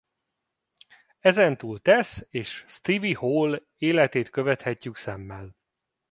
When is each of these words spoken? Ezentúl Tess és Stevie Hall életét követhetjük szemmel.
Ezentúl 1.19 1.79
Tess 1.79 2.23
és 2.29 2.65
Stevie 2.67 3.17
Hall 3.17 3.61
életét 3.77 4.29
követhetjük 4.29 4.95
szemmel. 4.95 5.55